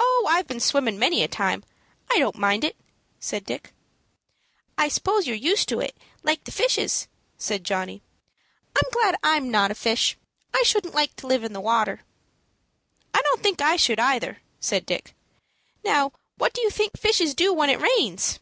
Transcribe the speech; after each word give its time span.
"Oh, 0.00 0.26
I've 0.28 0.48
been 0.48 0.56
in 0.56 0.60
swimming 0.60 0.98
many 0.98 1.22
a 1.22 1.28
time. 1.28 1.62
I 2.10 2.18
don't 2.18 2.34
mind 2.34 2.64
it," 2.64 2.74
said 3.20 3.44
Dick. 3.46 3.72
"I 4.76 4.88
s'pose 4.88 5.28
you're 5.28 5.36
used 5.36 5.68
to 5.68 5.78
it, 5.78 5.96
like 6.24 6.42
the 6.42 6.50
fishes," 6.50 7.06
said 7.38 7.62
Johnny. 7.62 8.02
"I'm 8.74 8.90
glad 8.90 9.14
I'm 9.22 9.52
not 9.52 9.70
a 9.70 9.76
fish. 9.76 10.16
I 10.52 10.64
shouldn't 10.64 10.92
like 10.96 11.14
to 11.18 11.28
live 11.28 11.44
in 11.44 11.52
the 11.52 11.60
water." 11.60 12.00
"I 13.14 13.22
don't 13.22 13.44
think 13.44 13.62
I 13.62 13.76
should, 13.76 14.00
either," 14.00 14.40
said 14.58 14.86
Dick. 14.86 15.14
"Now, 15.84 16.10
what 16.36 16.52
do 16.52 16.60
you 16.60 16.68
think 16.70 16.90
the 16.94 16.98
fishes 16.98 17.32
do 17.32 17.54
when 17.54 17.70
it 17.70 17.80
rains?" 17.80 18.40